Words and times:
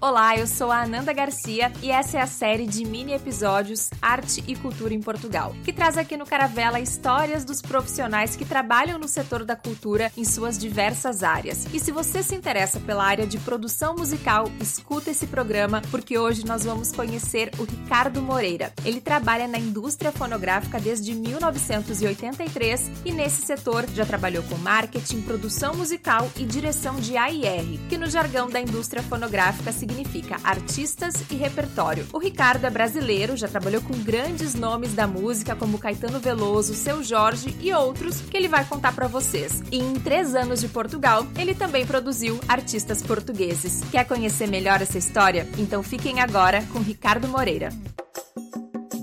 Olá, 0.00 0.36
eu 0.36 0.46
sou 0.46 0.70
a 0.70 0.82
Ananda 0.82 1.12
Garcia 1.12 1.72
e 1.82 1.90
essa 1.90 2.18
é 2.18 2.20
a 2.20 2.26
série 2.28 2.68
de 2.68 2.84
mini 2.84 3.12
episódios 3.12 3.90
Arte 4.00 4.44
e 4.46 4.54
Cultura 4.54 4.94
em 4.94 5.02
Portugal, 5.02 5.56
que 5.64 5.72
traz 5.72 5.98
aqui 5.98 6.16
no 6.16 6.24
Caravela 6.24 6.78
histórias 6.78 7.44
dos 7.44 7.60
profissionais 7.60 8.36
que 8.36 8.44
trabalham 8.44 8.96
no 8.96 9.08
setor 9.08 9.44
da 9.44 9.56
cultura 9.56 10.12
em 10.16 10.24
suas 10.24 10.56
diversas 10.56 11.24
áreas. 11.24 11.66
E 11.74 11.80
se 11.80 11.90
você 11.90 12.22
se 12.22 12.36
interessa 12.36 12.78
pela 12.78 13.04
área 13.04 13.26
de 13.26 13.38
produção 13.38 13.96
musical, 13.96 14.48
escuta 14.60 15.10
esse 15.10 15.26
programa 15.26 15.82
porque 15.90 16.16
hoje 16.16 16.46
nós 16.46 16.62
vamos 16.62 16.92
conhecer 16.92 17.50
o 17.58 17.64
Ricardo 17.64 18.22
Moreira. 18.22 18.72
Ele 18.84 19.00
trabalha 19.00 19.48
na 19.48 19.58
indústria 19.58 20.12
fonográfica 20.12 20.78
desde 20.78 21.12
1983 21.12 22.88
e 23.04 23.10
nesse 23.10 23.42
setor 23.42 23.84
já 23.92 24.06
trabalhou 24.06 24.44
com 24.44 24.54
marketing, 24.58 25.22
produção 25.22 25.74
musical 25.74 26.30
e 26.36 26.44
direção 26.44 27.00
de 27.00 27.16
AIR, 27.16 27.80
que 27.88 27.98
no 27.98 28.08
jargão 28.08 28.48
da 28.48 28.60
indústria 28.60 29.02
fonográfica 29.02 29.72
se 29.72 29.87
significa 29.88 30.38
artistas 30.44 31.24
e 31.30 31.34
repertório. 31.34 32.06
O 32.12 32.18
Ricardo 32.18 32.64
é 32.66 32.70
brasileiro, 32.70 33.36
já 33.36 33.48
trabalhou 33.48 33.80
com 33.80 33.94
grandes 33.98 34.54
nomes 34.54 34.92
da 34.92 35.06
música 35.06 35.56
como 35.56 35.78
Caetano 35.78 36.20
Veloso, 36.20 36.74
Seu 36.74 37.02
Jorge 37.02 37.56
e 37.60 37.72
outros 37.72 38.20
que 38.20 38.36
ele 38.36 38.48
vai 38.48 38.64
contar 38.64 38.94
para 38.94 39.08
vocês. 39.08 39.62
E 39.72 39.78
em 39.78 39.94
três 39.94 40.34
anos 40.34 40.60
de 40.60 40.68
Portugal, 40.68 41.26
ele 41.38 41.54
também 41.54 41.86
produziu 41.86 42.38
artistas 42.46 43.02
portugueses. 43.02 43.82
Quer 43.90 44.04
conhecer 44.04 44.46
melhor 44.46 44.82
essa 44.82 44.98
história? 44.98 45.48
Então 45.56 45.82
fiquem 45.82 46.20
agora 46.20 46.62
com 46.72 46.80
Ricardo 46.80 47.26
Moreira. 47.26 47.70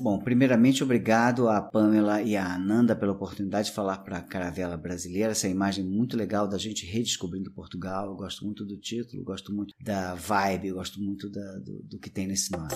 Bom, 0.05 0.19
primeiramente, 0.19 0.83
obrigado 0.83 1.49
a 1.49 1.59
Pamela 1.59 2.21
e 2.21 2.37
a 2.37 2.53
Ananda 2.53 2.95
pela 2.95 3.13
oportunidade 3.13 3.69
de 3.69 3.73
falar 3.73 3.97
para 4.03 4.17
a 4.17 4.21
Caravela 4.21 4.77
Brasileira, 4.77 5.31
essa 5.31 5.47
imagem 5.47 5.83
muito 5.83 6.15
legal 6.15 6.47
da 6.47 6.59
gente 6.59 6.85
redescobrindo 6.85 7.51
Portugal. 7.51 8.05
Eu 8.05 8.15
gosto 8.15 8.45
muito 8.45 8.63
do 8.63 8.77
título, 8.77 9.23
gosto 9.23 9.51
muito 9.51 9.73
da 9.81 10.13
vibe, 10.13 10.73
gosto 10.73 11.01
muito 11.01 11.27
da, 11.27 11.57
do, 11.57 11.81
do 11.85 11.97
que 11.97 12.11
tem 12.11 12.27
nesse 12.27 12.51
nome. 12.51 12.69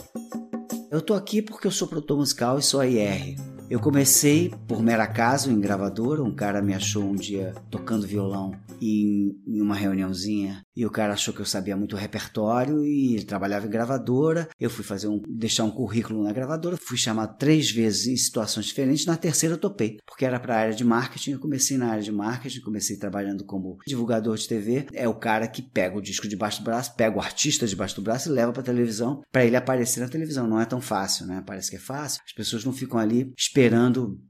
Eu 0.90 1.04
tô 1.04 1.14
aqui 1.14 1.40
porque 1.40 1.68
eu 1.68 1.72
sou 1.72 1.88
produtor 1.88 2.18
musical 2.18 2.58
e 2.58 2.64
sou 2.64 2.84
IR. 2.84 3.36
Eu 3.70 3.80
comecei 3.80 4.52
por 4.68 4.82
mero 4.82 5.04
acaso 5.04 5.52
em 5.52 5.60
gravadora, 5.60 6.24
um 6.24 6.34
cara 6.34 6.60
me 6.60 6.74
achou 6.74 7.04
um 7.04 7.14
dia 7.14 7.54
tocando 7.70 8.08
violão 8.08 8.52
em, 8.82 9.40
em 9.46 9.62
uma 9.62 9.76
reuniãozinha 9.76 10.64
e 10.76 10.86
o 10.86 10.90
cara 10.90 11.14
achou 11.14 11.34
que 11.34 11.42
eu 11.42 11.46
sabia 11.46 11.76
muito 11.76 11.96
repertório 11.96 12.84
e 12.84 13.24
trabalhava 13.26 13.68
em 13.68 13.70
gravadora. 13.70 14.48
Eu 14.60 14.70
fui 14.70 14.84
fazer 14.84 15.08
um, 15.08 15.22
deixar 15.28 15.66
um 15.66 15.72
currículo 15.72 16.24
na 16.24 16.32
gravadora, 16.32 16.78
fui 16.82 16.98
chamado 16.98 17.38
três 17.38 17.70
vezes 17.70 18.08
em 18.08 18.16
situações 18.16 18.68
diferentes. 18.68 19.06
Na 19.06 19.18
terceira 19.18 19.56
eu 19.56 19.60
topei, 19.60 19.98
porque 20.06 20.26
era 20.26 20.40
para 20.40 20.56
a 20.56 20.60
área 20.60 20.74
de 20.74 20.86
marketing. 20.86 21.32
Eu 21.32 21.40
comecei 21.40 21.78
na 21.78 21.90
área 21.90 22.02
de 22.02 22.12
marketing, 22.12 22.62
comecei 22.62 22.98
trabalhando 22.98 23.44
como 23.44 23.78
divulgador 23.86 24.38
de 24.38 24.48
TV. 24.48 24.88
É 24.94 25.08
o 25.08 25.14
cara 25.14 25.48
que 25.48 25.62
pega 25.62 25.98
o 25.98 26.02
disco 26.02 26.28
debaixo 26.28 26.62
do 26.62 26.66
braço, 26.66 26.96
pega 26.96 27.18
o 27.18 27.22
artista 27.22 27.68
debaixo 27.68 27.98
do 27.98 28.02
braço 28.02 28.30
e 28.30 28.32
leva 28.32 28.54
para 28.54 28.64
televisão 28.64 29.22
para 29.32 29.46
ele 29.46 29.58
aparecer 29.58 30.00
na 30.00 30.08
televisão. 30.08 30.48
Não 30.48 30.62
é 30.62 30.66
tão 30.66 30.80
fácil, 30.80 31.26
né? 31.28 31.44
Parece 31.46 31.70
que 31.70 31.76
é 31.76 31.80
fácil. 31.80 32.22
As 32.26 32.34
pessoas 32.34 32.64
não 32.64 32.72
ficam 32.72 32.98
ali 32.98 33.32
esperando, 33.38 33.59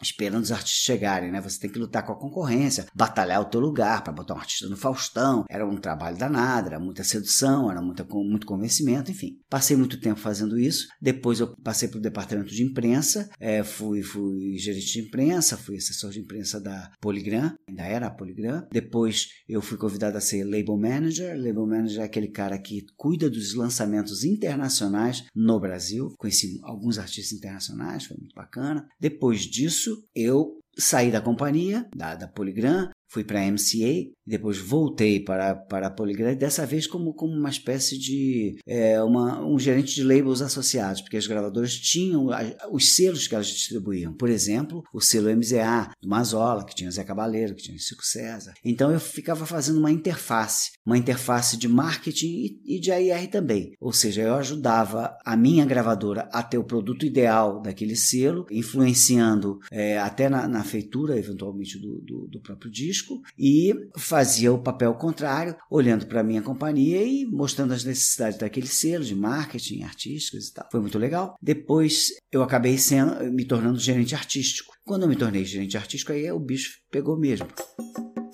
esperando 0.01 0.41
os 0.41 0.51
artistas 0.51 0.83
chegarem, 0.83 1.31
né? 1.31 1.41
Você 1.41 1.59
tem 1.59 1.69
que 1.69 1.79
lutar 1.79 2.05
com 2.05 2.13
a 2.13 2.19
concorrência, 2.19 2.85
batalhar 2.93 3.41
o 3.41 3.45
teu 3.45 3.59
lugar 3.59 4.03
para 4.03 4.13
botar 4.13 4.35
um 4.35 4.39
artista 4.39 4.67
no 4.67 4.77
Faustão. 4.77 5.45
Era 5.49 5.65
um 5.65 5.77
trabalho 5.77 6.17
danado 6.17 6.59
era 6.67 6.79
muita 6.79 7.03
sedução, 7.03 7.69
era 7.69 7.81
muita, 7.81 8.03
muito 8.05 8.45
convencimento, 8.45 9.11
enfim. 9.11 9.39
Passei 9.49 9.75
muito 9.75 9.99
tempo 9.99 10.19
fazendo 10.19 10.57
isso. 10.57 10.87
Depois 11.01 11.39
eu 11.39 11.55
passei 11.63 11.87
para 11.87 11.97
o 11.97 12.01
departamento 12.01 12.53
de 12.53 12.63
imprensa, 12.63 13.29
é, 13.39 13.63
fui, 13.63 14.01
fui 14.01 14.57
gerente 14.57 14.93
de 14.93 14.99
imprensa, 15.01 15.57
fui 15.57 15.77
assessor 15.77 16.11
de 16.11 16.19
imprensa 16.19 16.59
da 16.59 16.91
Poligram, 17.01 17.53
ainda 17.67 17.83
era 17.83 18.07
a 18.07 18.11
Poligram. 18.11 18.67
Depois 18.71 19.29
eu 19.47 19.61
fui 19.61 19.77
convidado 19.77 20.17
a 20.17 20.21
ser 20.21 20.43
label 20.43 20.77
manager. 20.77 21.35
Label 21.35 21.65
manager 21.65 22.01
é 22.01 22.05
aquele 22.05 22.29
cara 22.29 22.57
que 22.57 22.85
cuida 22.95 23.29
dos 23.29 23.53
lançamentos 23.55 24.23
internacionais 24.23 25.25
no 25.35 25.59
Brasil. 25.59 26.13
Conheci 26.17 26.59
alguns 26.63 26.97
artistas 26.97 27.37
internacionais, 27.37 28.05
foi 28.05 28.17
muito 28.17 28.35
bacana. 28.35 28.87
Depois 28.99 29.18
disso, 29.41 30.03
eu 30.15 30.59
saí 30.77 31.11
da 31.11 31.21
companhia, 31.21 31.87
da, 31.95 32.15
da 32.15 32.27
Poligram, 32.27 32.89
fui 33.09 33.23
para 33.23 33.41
a 33.41 33.51
MCA, 33.51 34.09
depois 34.25 34.57
voltei 34.57 35.19
para, 35.19 35.55
para 35.55 35.87
a 35.87 35.91
Polygram, 35.91 36.35
dessa 36.35 36.65
vez 36.65 36.85
como, 36.85 37.13
como 37.13 37.33
uma 37.33 37.49
espécie 37.49 37.97
de 37.97 38.57
é, 38.65 39.01
uma, 39.01 39.43
um 39.43 39.57
gerente 39.57 39.95
de 39.95 40.03
labels 40.03 40.41
associados, 40.41 41.01
porque 41.01 41.17
as 41.17 41.25
gravadoras 41.25 41.73
tinham 41.73 42.27
os 42.71 42.95
selos 42.95 43.27
que 43.27 43.33
elas 43.33 43.47
distribuíam. 43.47 44.13
Por 44.13 44.29
exemplo, 44.29 44.83
o 44.93 45.01
selo 45.01 45.35
MZA, 45.35 45.91
do 46.01 46.07
Mazola, 46.07 46.65
que 46.65 46.75
tinha 46.75 46.91
Zé 46.91 47.03
Cabaleiro, 47.03 47.55
que 47.55 47.63
tinha 47.63 47.77
Chico 47.79 48.05
César. 48.05 48.53
Então 48.63 48.91
eu 48.91 48.99
ficava 48.99 49.45
fazendo 49.45 49.79
uma 49.79 49.91
interface, 49.91 50.71
uma 50.85 50.97
interface 50.97 51.57
de 51.57 51.67
marketing 51.67 52.27
e, 52.27 52.77
e 52.77 52.79
de 52.79 52.91
AIR 52.91 53.29
também. 53.29 53.73
Ou 53.79 53.91
seja, 53.91 54.21
eu 54.21 54.35
ajudava 54.35 55.17
a 55.25 55.35
minha 55.35 55.65
gravadora 55.65 56.29
a 56.31 56.43
ter 56.43 56.57
o 56.57 56.63
produto 56.63 57.05
ideal 57.05 57.61
daquele 57.61 57.95
selo, 57.95 58.45
influenciando 58.51 59.59
é, 59.71 59.97
até 59.97 60.29
na, 60.29 60.47
na, 60.47 60.63
feitura, 60.63 61.17
eventualmente, 61.17 61.79
do, 61.79 62.01
do, 62.01 62.27
do 62.27 62.41
próprio 62.41 62.71
disco, 62.71 62.98
e 63.37 63.73
fazia 63.97 64.51
o 64.51 64.61
papel 64.61 64.93
contrário, 64.95 65.55
olhando 65.69 66.05
para 66.05 66.21
a 66.21 66.23
minha 66.23 66.41
companhia 66.41 67.03
e 67.03 67.25
mostrando 67.25 67.73
as 67.73 67.83
necessidades 67.83 68.37
daquele 68.37 68.67
selo 68.67 69.03
de 69.03 69.15
marketing, 69.15 69.83
artísticos 69.83 70.47
e 70.47 70.53
tal. 70.53 70.67
Foi 70.71 70.79
muito 70.79 70.97
legal. 70.97 71.35
Depois 71.41 72.09
eu 72.31 72.43
acabei 72.43 72.77
sendo, 72.77 73.31
me 73.31 73.45
tornando 73.45 73.79
gerente 73.79 74.15
artístico. 74.15 74.73
Quando 74.85 75.03
eu 75.03 75.09
me 75.09 75.15
tornei 75.15 75.45
gerente 75.45 75.77
artístico, 75.77 76.11
aí 76.11 76.31
o 76.31 76.39
bicho 76.39 76.79
pegou 76.91 77.19
mesmo. 77.19 77.47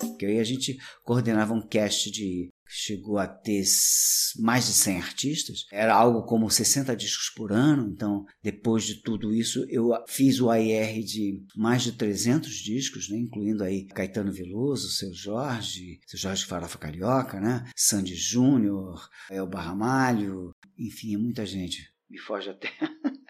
Porque 0.00 0.26
aí 0.26 0.38
a 0.38 0.44
gente 0.44 0.78
coordenava 1.04 1.52
um 1.52 1.60
cast 1.60 2.10
de 2.10 2.48
chegou 2.76 3.18
a 3.18 3.26
ter 3.26 3.64
mais 4.38 4.66
de 4.66 4.72
100 4.72 4.96
artistas. 4.98 5.64
Era 5.72 5.94
algo 5.94 6.22
como 6.24 6.50
60 6.50 6.94
discos 6.94 7.30
por 7.30 7.52
ano. 7.52 7.90
Então, 7.90 8.24
depois 8.42 8.84
de 8.84 9.02
tudo 9.02 9.32
isso, 9.32 9.64
eu 9.68 9.90
fiz 10.06 10.40
o 10.40 10.50
AIR 10.50 11.02
de 11.02 11.42
mais 11.56 11.82
de 11.82 11.92
300 11.92 12.52
discos, 12.52 13.08
né? 13.08 13.18
incluindo 13.18 13.64
aí 13.64 13.86
Caetano 13.86 14.32
Veloso, 14.32 14.90
Seu 14.90 15.12
Jorge, 15.14 16.00
Seu 16.06 16.18
Jorge 16.18 16.44
Farofa 16.44 16.78
Carioca, 16.78 17.40
né? 17.40 17.64
Sandy 17.74 18.14
Júnior, 18.14 19.08
Elba 19.30 19.60
Ramalho, 19.60 20.52
enfim, 20.78 21.14
é 21.14 21.18
muita 21.18 21.46
gente. 21.46 21.90
Me 22.10 22.18
foge 22.18 22.50
até. 22.50 22.70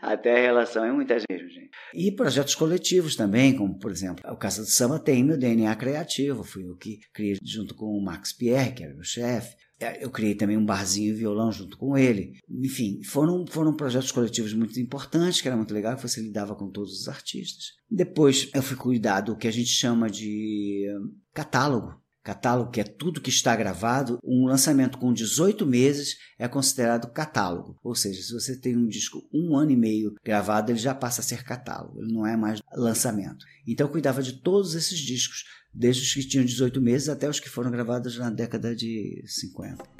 até 0.00 0.36
a 0.38 0.40
relação 0.40 0.84
é 0.84 0.92
muita 0.92 1.18
gente, 1.18 1.48
gente. 1.48 1.70
E 1.94 2.10
projetos 2.12 2.54
coletivos 2.54 3.16
também, 3.16 3.54
como 3.54 3.78
por 3.78 3.90
exemplo, 3.90 4.24
o 4.30 4.36
Casa 4.36 4.62
do 4.62 4.68
Samba 4.68 4.98
tem 4.98 5.22
meu 5.22 5.38
DNA 5.38 5.74
criativo, 5.76 6.42
fui 6.42 6.64
eu 6.66 6.76
que 6.76 7.00
criei 7.12 7.36
junto 7.42 7.74
com 7.74 7.86
o 7.86 8.02
Max 8.02 8.32
Pierre, 8.32 8.72
que 8.72 8.82
era 8.82 8.94
meu 8.94 9.04
chefe. 9.04 9.56
É, 9.78 10.04
eu 10.04 10.10
criei 10.10 10.34
também 10.34 10.58
um 10.58 10.64
barzinho 10.64 11.10
e 11.10 11.16
violão 11.16 11.50
junto 11.50 11.78
com 11.78 11.96
ele. 11.96 12.34
Enfim, 12.50 13.02
foram, 13.02 13.46
foram 13.46 13.74
projetos 13.74 14.12
coletivos 14.12 14.52
muito 14.52 14.78
importantes, 14.78 15.40
que 15.40 15.48
era 15.48 15.56
muito 15.56 15.72
legal, 15.72 15.96
que 15.96 16.02
você 16.02 16.20
lidava 16.20 16.54
com 16.54 16.70
todos 16.70 17.00
os 17.00 17.08
artistas. 17.08 17.72
Depois 17.90 18.50
eu 18.54 18.62
fui 18.62 18.76
cuidar 18.76 19.22
do 19.22 19.36
que 19.36 19.48
a 19.48 19.52
gente 19.52 19.70
chama 19.70 20.10
de 20.10 20.86
catálogo 21.32 21.99
Catálogo, 22.22 22.70
que 22.70 22.80
é 22.80 22.84
tudo 22.84 23.20
que 23.20 23.30
está 23.30 23.56
gravado, 23.56 24.18
um 24.22 24.46
lançamento 24.46 24.98
com 24.98 25.12
18 25.12 25.66
meses 25.66 26.16
é 26.38 26.46
considerado 26.46 27.10
catálogo. 27.10 27.78
Ou 27.82 27.94
seja, 27.94 28.22
se 28.22 28.32
você 28.32 28.56
tem 28.56 28.76
um 28.76 28.86
disco 28.86 29.22
um 29.32 29.56
ano 29.56 29.70
e 29.70 29.76
meio 29.76 30.14
gravado, 30.24 30.70
ele 30.70 30.78
já 30.78 30.94
passa 30.94 31.20
a 31.20 31.24
ser 31.24 31.42
catálogo, 31.42 32.00
ele 32.00 32.12
não 32.12 32.26
é 32.26 32.36
mais 32.36 32.60
lançamento. 32.74 33.44
Então 33.66 33.86
eu 33.86 33.92
cuidava 33.92 34.22
de 34.22 34.34
todos 34.34 34.74
esses 34.74 34.98
discos, 34.98 35.44
desde 35.72 36.02
os 36.02 36.12
que 36.12 36.28
tinham 36.28 36.44
18 36.44 36.80
meses 36.80 37.08
até 37.08 37.28
os 37.28 37.40
que 37.40 37.48
foram 37.48 37.70
gravados 37.70 38.18
na 38.18 38.30
década 38.30 38.74
de 38.74 39.22
50. 39.26 39.99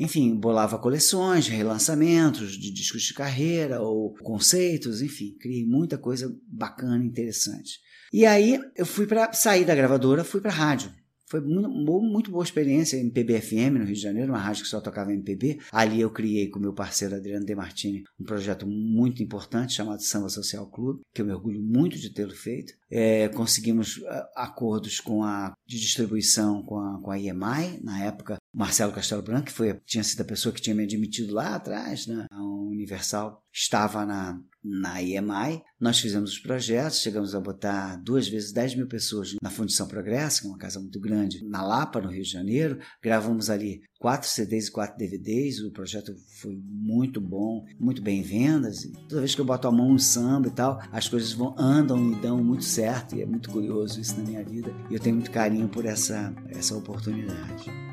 Enfim, 0.00 0.34
bolava 0.34 0.78
coleções, 0.78 1.46
relançamentos 1.46 2.58
de 2.58 2.72
discos 2.72 3.02
de 3.02 3.12
carreira 3.12 3.82
ou 3.82 4.14
conceitos, 4.22 5.02
enfim, 5.02 5.36
criei 5.38 5.66
muita 5.66 5.98
coisa 5.98 6.34
bacana, 6.48 7.04
interessante. 7.04 7.78
E 8.10 8.24
aí 8.24 8.58
eu 8.74 8.86
fui 8.86 9.06
para 9.06 9.32
sair 9.34 9.66
da 9.66 9.74
gravadora, 9.74 10.24
fui 10.24 10.40
para 10.40 10.50
rádio. 10.50 10.90
Foi 11.30 11.40
muito, 11.40 12.32
boa 12.32 12.42
experiência 12.42 12.96
em 12.96 13.08
PBFM 13.08 13.78
no 13.78 13.84
Rio 13.84 13.94
de 13.94 14.00
Janeiro, 14.00 14.32
uma 14.32 14.40
rádio 14.40 14.64
que 14.64 14.68
só 14.68 14.80
tocava 14.80 15.12
MPB. 15.12 15.60
Ali 15.70 16.00
eu 16.00 16.10
criei 16.10 16.48
com 16.48 16.58
meu 16.58 16.72
parceiro 16.72 17.14
Adriano 17.14 17.46
Demartini 17.46 18.02
um 18.18 18.24
projeto 18.24 18.66
muito 18.66 19.22
importante 19.22 19.74
chamado 19.74 20.02
Samba 20.02 20.28
Social 20.28 20.68
Clube, 20.68 21.02
que 21.14 21.22
eu 21.22 21.26
me 21.26 21.32
orgulho 21.32 21.62
muito 21.62 21.96
de 21.96 22.12
tê-lo 22.12 22.34
feito. 22.34 22.72
É, 22.90 23.28
conseguimos 23.28 24.00
acordos 24.34 24.98
com 24.98 25.22
a 25.22 25.54
de 25.64 25.78
distribuição 25.78 26.64
com 26.64 26.80
a, 26.80 27.00
com 27.00 27.12
a 27.12 27.18
EMI, 27.20 27.80
na 27.80 28.04
época 28.04 28.36
Marcelo 28.52 28.92
Castelo 28.92 29.22
Branco, 29.22 29.46
que 29.46 29.52
foi, 29.52 29.74
tinha 29.86 30.02
sido 30.02 30.22
a 30.22 30.24
pessoa 30.24 30.52
que 30.52 30.60
tinha 30.60 30.74
me 30.74 30.82
admitido 30.82 31.32
lá 31.32 31.54
atrás, 31.54 32.06
né? 32.06 32.26
a 32.30 32.42
Universal 32.42 33.44
estava 33.52 34.04
na, 34.04 34.40
na 34.62 35.02
EMI. 35.02 35.62
Nós 35.78 35.98
fizemos 35.98 36.32
os 36.32 36.38
projetos, 36.38 37.00
chegamos 37.00 37.34
a 37.34 37.40
botar 37.40 37.96
duas 37.96 38.28
vezes 38.28 38.52
10 38.52 38.76
mil 38.76 38.88
pessoas 38.88 39.34
na 39.42 39.50
Fundição 39.50 39.86
Progresso, 39.86 40.42
que 40.42 40.46
é 40.46 40.50
uma 40.50 40.58
casa 40.58 40.80
muito 40.80 41.00
grande, 41.00 41.44
na 41.44 41.62
Lapa, 41.62 42.00
no 42.00 42.10
Rio 42.10 42.22
de 42.22 42.30
Janeiro. 42.30 42.78
Gravamos 43.02 43.50
ali 43.50 43.82
quatro 43.98 44.28
CDs 44.28 44.68
e 44.68 44.72
quatro 44.72 44.98
DVDs. 44.98 45.60
O 45.60 45.70
projeto 45.70 46.14
foi 46.40 46.56
muito 46.56 47.20
bom, 47.20 47.64
muito 47.78 48.02
bem 48.02 48.22
vendas. 48.22 48.82
Toda 49.08 49.20
vez 49.20 49.34
que 49.34 49.40
eu 49.40 49.44
boto 49.44 49.68
a 49.68 49.72
mão 49.72 49.92
no 49.92 49.98
samba 49.98 50.48
e 50.48 50.52
tal, 50.52 50.80
as 50.90 51.08
coisas 51.08 51.32
vão 51.32 51.54
andam 51.58 52.12
e 52.12 52.20
dão 52.20 52.42
muito 52.42 52.64
certo. 52.64 53.14
E 53.14 53.22
é 53.22 53.26
muito 53.26 53.50
curioso 53.50 54.00
isso 54.00 54.16
na 54.18 54.24
minha 54.24 54.44
vida. 54.44 54.74
E 54.90 54.94
eu 54.94 55.00
tenho 55.00 55.16
muito 55.16 55.30
carinho 55.30 55.68
por 55.68 55.84
essa, 55.84 56.34
essa 56.50 56.76
oportunidade. 56.76 57.89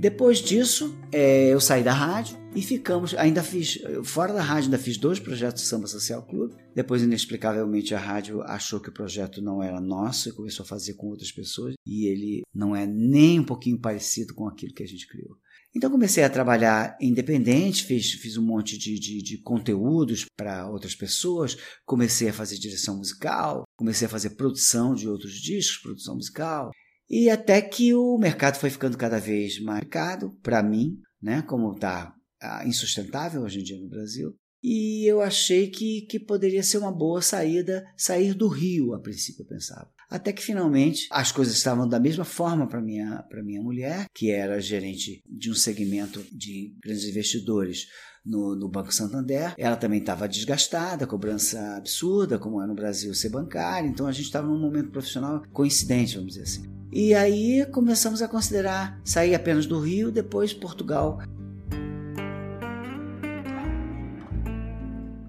Depois 0.00 0.38
disso, 0.38 0.98
é, 1.12 1.52
eu 1.52 1.60
saí 1.60 1.84
da 1.84 1.92
rádio 1.92 2.34
e 2.56 2.62
ficamos. 2.62 3.12
Ainda 3.16 3.42
fiz, 3.42 3.78
fora 4.02 4.32
da 4.32 4.40
rádio, 4.40 4.64
ainda 4.64 4.78
fiz 4.78 4.96
dois 4.96 5.20
projetos 5.20 5.60
de 5.60 5.68
Samba 5.68 5.86
Social 5.86 6.26
Clube. 6.26 6.56
Depois, 6.74 7.02
inexplicavelmente, 7.02 7.94
a 7.94 7.98
rádio 7.98 8.40
achou 8.44 8.80
que 8.80 8.88
o 8.88 8.94
projeto 8.94 9.42
não 9.42 9.62
era 9.62 9.78
nosso 9.78 10.30
e 10.30 10.32
começou 10.32 10.64
a 10.64 10.66
fazer 10.66 10.94
com 10.94 11.08
outras 11.08 11.30
pessoas. 11.30 11.74
E 11.86 12.06
ele 12.06 12.40
não 12.54 12.74
é 12.74 12.86
nem 12.86 13.40
um 13.40 13.44
pouquinho 13.44 13.78
parecido 13.78 14.34
com 14.34 14.48
aquilo 14.48 14.72
que 14.72 14.82
a 14.82 14.88
gente 14.88 15.06
criou. 15.06 15.36
Então 15.76 15.90
comecei 15.90 16.24
a 16.24 16.30
trabalhar 16.30 16.96
independente, 17.00 17.84
fiz, 17.84 18.10
fiz 18.12 18.36
um 18.36 18.42
monte 18.42 18.76
de, 18.76 18.98
de, 18.98 19.22
de 19.22 19.38
conteúdos 19.38 20.24
para 20.36 20.68
outras 20.68 20.96
pessoas, 20.96 21.56
comecei 21.84 22.28
a 22.30 22.32
fazer 22.32 22.56
direção 22.56 22.96
musical, 22.96 23.62
comecei 23.76 24.06
a 24.06 24.10
fazer 24.10 24.30
produção 24.30 24.94
de 24.94 25.06
outros 25.06 25.34
discos, 25.34 25.82
produção 25.82 26.16
musical, 26.16 26.70
e 27.10 27.28
até 27.28 27.60
que 27.60 27.92
o 27.92 28.16
mercado 28.16 28.56
foi 28.56 28.70
ficando 28.70 28.96
cada 28.96 29.18
vez 29.18 29.60
mais 29.60 29.84
caro 29.88 30.30
para 30.42 30.62
mim, 30.62 30.96
né, 31.20 31.42
como 31.42 31.72
está 31.72 32.14
ah, 32.40 32.64
insustentável 32.64 33.42
hoje 33.42 33.58
em 33.58 33.64
dia 33.64 33.78
no 33.78 33.88
Brasil. 33.88 34.32
E 34.62 35.10
eu 35.10 35.20
achei 35.20 35.70
que, 35.70 36.02
que 36.02 36.20
poderia 36.20 36.62
ser 36.62 36.78
uma 36.78 36.92
boa 36.92 37.20
saída 37.20 37.84
sair 37.96 38.34
do 38.34 38.46
Rio, 38.46 38.94
a 38.94 39.00
princípio 39.00 39.42
eu 39.42 39.46
pensava. 39.46 39.90
Até 40.08 40.32
que 40.32 40.42
finalmente 40.42 41.08
as 41.10 41.32
coisas 41.32 41.54
estavam 41.54 41.88
da 41.88 41.98
mesma 41.98 42.24
forma 42.24 42.68
para 42.68 42.80
minha 42.80 43.22
para 43.28 43.42
minha 43.42 43.62
mulher, 43.62 44.06
que 44.14 44.30
era 44.30 44.60
gerente 44.60 45.22
de 45.26 45.50
um 45.50 45.54
segmento 45.54 46.22
de 46.30 46.74
grandes 46.82 47.04
investidores 47.04 47.86
no, 48.24 48.54
no, 48.54 48.68
Banco 48.68 48.92
Santander. 48.92 49.54
Ela 49.56 49.76
também 49.76 50.00
estava 50.00 50.28
desgastada, 50.28 51.06
cobrança 51.06 51.76
absurda, 51.76 52.38
como 52.38 52.60
é 52.60 52.66
no 52.66 52.74
Brasil 52.74 53.14
ser 53.14 53.30
bancária. 53.30 53.88
Então 53.88 54.06
a 54.06 54.12
gente 54.12 54.26
estava 54.26 54.46
num 54.46 54.60
momento 54.60 54.90
profissional 54.90 55.42
coincidente, 55.52 56.16
vamos 56.16 56.34
dizer 56.34 56.42
assim. 56.42 56.79
E 56.92 57.14
aí 57.14 57.64
começamos 57.66 58.20
a 58.20 58.26
considerar 58.26 59.00
sair 59.04 59.34
apenas 59.34 59.64
do 59.64 59.78
Rio, 59.78 60.10
depois 60.10 60.52
Portugal. 60.52 61.20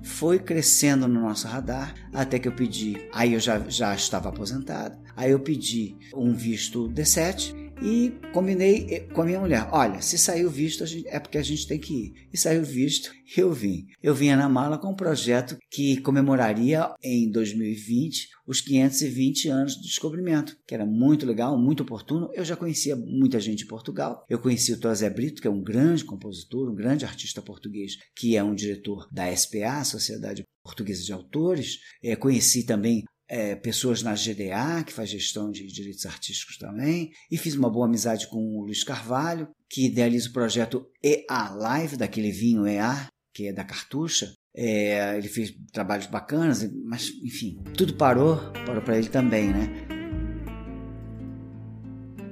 Foi 0.01 0.39
crescendo 0.39 1.07
no 1.07 1.21
nosso 1.21 1.47
radar 1.47 1.93
até 2.13 2.39
que 2.39 2.47
eu 2.47 2.51
pedi. 2.51 3.07
Aí 3.13 3.33
eu 3.33 3.39
já, 3.39 3.59
já 3.69 3.93
estava 3.93 4.29
aposentado. 4.29 4.97
Aí 5.15 5.31
eu 5.31 5.39
pedi 5.39 5.95
um 6.15 6.33
visto 6.33 6.89
D7 6.89 7.60
e 7.81 8.13
combinei 8.31 8.87
eh, 8.89 8.99
com 8.99 9.21
a 9.21 9.25
minha 9.25 9.39
mulher: 9.39 9.67
olha, 9.71 10.01
se 10.01 10.17
saiu 10.17 10.49
visto, 10.49 10.83
é 11.05 11.19
porque 11.19 11.37
a 11.37 11.43
gente 11.43 11.67
tem 11.67 11.79
que 11.79 11.93
ir. 11.93 12.13
E 12.31 12.37
saiu 12.37 12.63
visto, 12.63 13.11
eu 13.35 13.51
vim. 13.51 13.87
Eu 14.01 14.13
vinha 14.13 14.35
na 14.35 14.47
mala 14.47 14.77
com 14.77 14.91
um 14.91 14.95
projeto 14.95 15.57
que 15.69 15.99
comemoraria 16.01 16.93
em 17.03 17.29
2020 17.31 18.29
os 18.45 18.59
520 18.59 19.47
anos 19.49 19.75
do 19.75 19.83
descobrimento, 19.83 20.57
que 20.67 20.75
era 20.75 20.85
muito 20.85 21.25
legal, 21.25 21.57
muito 21.57 21.83
oportuno. 21.83 22.29
Eu 22.33 22.43
já 22.43 22.55
conhecia 22.55 22.95
muita 22.95 23.39
gente 23.39 23.63
em 23.63 23.67
Portugal. 23.67 24.25
Eu 24.29 24.39
conheci 24.39 24.73
o 24.73 24.79
Tosé 24.79 25.09
Brito, 25.09 25.41
que 25.41 25.47
é 25.47 25.51
um 25.51 25.63
grande 25.63 26.03
compositor, 26.03 26.69
um 26.69 26.75
grande 26.75 27.05
artista 27.05 27.41
português, 27.41 27.93
que 28.15 28.35
é 28.35 28.43
um 28.43 28.53
diretor 28.53 29.07
da 29.11 29.33
SPA, 29.35 29.83
Sociedade 29.85 30.43
Portuguesa 30.63 31.03
de 31.03 31.13
Autores. 31.13 31.79
É, 32.03 32.15
conheci 32.15 32.65
também 32.65 33.03
é, 33.31 33.55
pessoas 33.55 34.03
na 34.03 34.13
GDA, 34.13 34.83
que 34.85 34.91
faz 34.91 35.09
gestão 35.09 35.49
de 35.49 35.65
direitos 35.65 36.05
artísticos 36.05 36.57
também, 36.57 37.13
e 37.31 37.37
fiz 37.37 37.55
uma 37.55 37.69
boa 37.69 37.85
amizade 37.85 38.27
com 38.27 38.57
o 38.57 38.65
Luiz 38.65 38.83
Carvalho, 38.83 39.47
que 39.69 39.85
idealiza 39.85 40.27
o 40.27 40.33
projeto 40.33 40.85
EA 41.01 41.49
Live, 41.49 41.95
daquele 41.95 42.29
vinho 42.29 42.67
EA, 42.67 43.07
que 43.33 43.47
é 43.47 43.53
da 43.53 43.63
Cartucha. 43.63 44.33
É, 44.53 45.17
ele 45.17 45.29
fez 45.29 45.55
trabalhos 45.71 46.07
bacanas, 46.07 46.69
mas 46.83 47.07
enfim, 47.23 47.57
tudo 47.77 47.93
parou, 47.93 48.35
parou 48.65 48.81
para 48.81 48.97
ele 48.97 49.07
também, 49.07 49.47
né? 49.47 49.87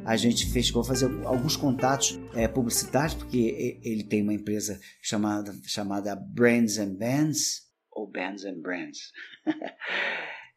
A 0.04 0.18
gente 0.18 0.52
fez, 0.52 0.70
vou 0.70 0.84
fazer 0.84 1.06
alguns 1.24 1.56
contatos 1.56 2.20
é, 2.34 2.46
publicitários, 2.46 3.14
porque 3.14 3.80
ele 3.84 4.04
tem 4.04 4.22
uma 4.22 4.34
empresa 4.34 4.78
chamada, 5.02 5.56
chamada 5.64 6.14
Brands 6.14 6.78
and 6.78 6.96
Bands, 6.96 7.70
ou 7.90 8.06
Bands 8.06 8.44
and 8.44 8.60
Brands. 8.60 9.00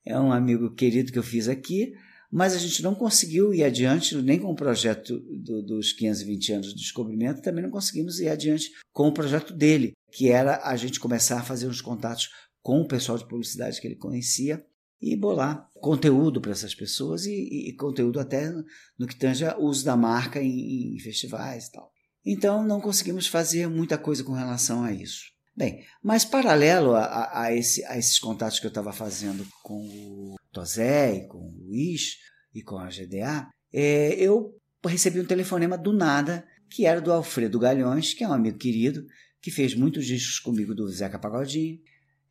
é 0.05 0.19
um 0.19 0.33
amigo 0.33 0.75
querido 0.75 1.13
que 1.13 1.19
eu 1.19 1.23
fiz 1.23 1.49
aqui, 1.49 1.93
mas 2.31 2.55
a 2.55 2.59
gente 2.59 2.83
não 2.83 2.95
conseguiu 2.95 3.53
ir 3.53 3.63
adiante 3.63 4.17
nem 4.17 4.39
com 4.39 4.51
o 4.51 4.57
projeto 4.57 5.19
do, 5.19 5.63
dos 5.63 5.93
520 5.93 6.53
anos 6.53 6.69
do 6.73 6.79
descobrimento, 6.79 7.43
também 7.43 7.63
não 7.63 7.71
conseguimos 7.71 8.21
ir 8.21 8.29
adiante 8.29 8.71
com 8.91 9.09
o 9.09 9.13
projeto 9.13 9.53
dele, 9.53 9.93
que 10.11 10.31
era 10.31 10.61
a 10.65 10.75
gente 10.77 10.99
começar 10.99 11.39
a 11.39 11.45
fazer 11.45 11.69
uns 11.69 11.83
contatos 11.83 12.31
com 12.63 12.81
o 12.81 12.89
pessoal 12.89 13.19
de 13.19 13.29
publicidade 13.29 13.81
que 13.81 13.87
ele 13.87 13.97
conhecia 13.97 14.65
e 15.01 15.17
bolar 15.17 15.69
conteúdo 15.75 16.41
para 16.41 16.53
essas 16.53 16.75
pessoas 16.75 17.27
e, 17.27 17.69
e, 17.69 17.73
conteúdo 17.75 18.21
até 18.21 18.49
no, 18.49 18.65
no 18.99 19.07
que 19.07 19.17
tange 19.17 19.45
o 19.45 19.65
uso 19.65 19.85
da 19.85 19.97
marca 19.97 20.41
em, 20.41 20.95
em 20.95 20.99
festivais 21.01 21.67
e 21.67 21.73
tal. 21.73 21.91
Então 22.25 22.65
não 22.65 22.81
conseguimos 22.81 23.27
fazer 23.27 23.69
muita 23.69 23.99
coisa 23.99 24.23
com 24.23 24.33
relação 24.33 24.85
a 24.85 24.93
isso. 24.93 25.25
Bem, 25.55 25.85
mas 26.03 26.25
paralelo 26.25 26.95
a, 26.95 27.43
a, 27.43 27.55
esse, 27.55 27.85
a 27.85 27.99
esses 27.99 28.19
contatos 28.19 28.59
que 28.59 28.67
eu 28.67 28.71
estava 28.71 28.93
fazendo 28.93 29.47
com 29.63 29.87
o 29.87 30.37
Tozé, 30.51 31.17
e 31.17 31.29
com 31.29 31.39
o 31.39 31.67
Luiz 31.67 32.17
e 32.55 32.63
com 32.63 32.79
a 32.79 32.89
GDA, 32.89 33.49
é, 33.73 34.15
eu 34.15 34.59
recebi 34.87 35.21
um 35.21 35.27
telefonema 35.27 35.77
do 35.77 35.93
nada, 35.93 36.47
que 36.71 36.87
era 36.87 37.01
do 37.01 37.13
Alfredo 37.13 37.59
Galhões, 37.59 38.15
que 38.15 38.25
é 38.25 38.29
um 38.29 38.33
amigo 38.33 38.57
querido, 38.57 39.07
que 39.43 39.51
fez 39.51 39.75
muitos 39.75 40.07
discos 40.07 40.39
comigo 40.39 40.75
do 40.75 40.89
Zeca 40.89 41.19
Pagodinho. 41.19 41.79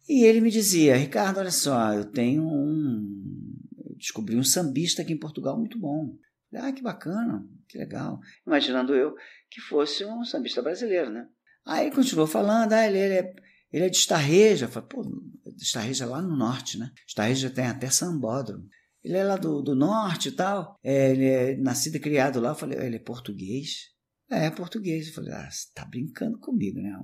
E 0.10 0.24
ele 0.24 0.42
me 0.42 0.50
dizia, 0.50 0.96
Ricardo, 0.96 1.40
olha 1.40 1.52
só, 1.52 1.94
eu 1.94 2.06
tenho 2.06 2.44
um... 2.44 3.56
Eu 3.86 3.96
descobri 3.98 4.36
um 4.36 4.44
sambista 4.44 5.04
aqui 5.04 5.14
em 5.14 5.20
Portugal 5.20 5.58
muito 5.58 5.78
bom. 5.78 6.18
Ah, 6.56 6.72
que 6.72 6.82
bacana, 6.82 7.48
que 7.68 7.78
legal. 7.78 8.20
Imaginando 8.46 8.96
eu 8.96 9.16
que 9.50 9.62
fosse 9.62 10.04
um 10.04 10.24
sambista 10.26 10.62
brasileiro, 10.62 11.12
né? 11.12 11.28
Aí 11.66 11.92
continuou 11.92 12.28
falando, 12.28 12.74
ah, 12.74 12.88
ele, 12.88 12.98
ele, 12.98 13.14
é, 13.14 13.36
ele 13.72 13.86
é 13.86 13.90
de 13.90 13.98
Estarreja. 13.98 14.68
Falei, 14.68 14.90
pô, 14.90 15.04
Estarreja 15.58 16.06
é 16.06 16.08
lá 16.08 16.22
no 16.22 16.36
norte, 16.36 16.78
né? 16.78 16.92
Estarreja 17.08 17.50
tem 17.50 17.66
até 17.66 17.90
sambódromo. 17.90 18.68
Ele 19.04 19.18
é 19.18 19.24
lá 19.24 19.36
do, 19.36 19.62
do 19.62 19.76
norte 19.76 20.30
e 20.30 20.32
tal. 20.32 20.76
É, 20.84 21.12
ele 21.12 21.26
é 21.26 21.58
nascido 21.58 21.96
e 21.96 22.00
criado 22.00 22.40
lá. 22.40 22.50
Eu 22.50 22.56
falei, 22.56 22.80
ele 22.80 22.98
é 22.98 23.00
português? 23.00 23.90
É, 24.30 24.46
é 24.46 24.52
português. 24.52 25.08
Eu 25.08 25.14
falei, 25.14 25.34
ah, 25.34 25.50
você 25.50 25.68
tá 25.74 25.86
brincando 25.86 26.40
comigo, 26.40 26.80
né? 26.80 26.98